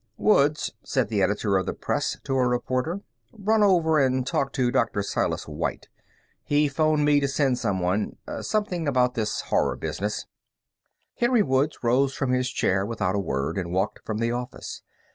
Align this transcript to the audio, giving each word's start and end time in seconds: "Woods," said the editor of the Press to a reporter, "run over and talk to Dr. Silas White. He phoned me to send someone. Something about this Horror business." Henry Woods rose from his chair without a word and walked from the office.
"Woods," 0.17 0.71
said 0.83 1.09
the 1.09 1.21
editor 1.21 1.57
of 1.59 1.67
the 1.67 1.75
Press 1.75 2.17
to 2.23 2.33
a 2.35 2.47
reporter, 2.47 3.01
"run 3.31 3.61
over 3.61 3.99
and 3.99 4.25
talk 4.25 4.51
to 4.53 4.71
Dr. 4.71 5.03
Silas 5.03 5.47
White. 5.47 5.89
He 6.43 6.67
phoned 6.67 7.05
me 7.05 7.19
to 7.19 7.27
send 7.27 7.59
someone. 7.59 8.17
Something 8.41 8.87
about 8.87 9.13
this 9.13 9.41
Horror 9.41 9.75
business." 9.75 10.25
Henry 11.17 11.43
Woods 11.43 11.83
rose 11.83 12.15
from 12.15 12.31
his 12.31 12.49
chair 12.49 12.83
without 12.83 13.13
a 13.13 13.19
word 13.19 13.59
and 13.59 13.71
walked 13.71 13.99
from 14.03 14.17
the 14.17 14.31
office. 14.31 14.81